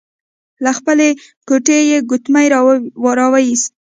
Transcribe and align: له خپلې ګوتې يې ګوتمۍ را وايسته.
له 0.63 0.71
خپلې 0.77 1.07
ګوتې 1.49 1.77
يې 1.89 1.97
ګوتمۍ 2.09 2.47
را 3.19 3.25
وايسته. 3.33 3.75